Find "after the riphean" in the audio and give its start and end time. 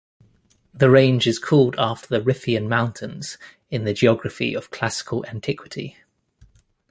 1.77-2.67